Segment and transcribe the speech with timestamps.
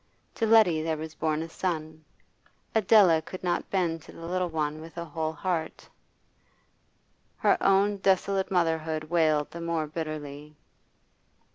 [0.33, 2.03] To Letty there was born a son;
[2.73, 5.87] Adela could not bend to the little one with a whole heart;
[7.37, 10.55] her own desolate motherhood wailed the more bitterly.